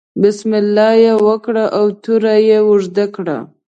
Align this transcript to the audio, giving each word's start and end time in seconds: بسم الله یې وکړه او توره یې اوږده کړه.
بسم 0.23 0.51
الله 0.61 0.89
یې 1.03 1.13
وکړه 1.27 1.65
او 1.77 1.85
توره 2.03 2.35
یې 2.47 2.57
اوږده 2.67 3.05
کړه. 3.15 3.37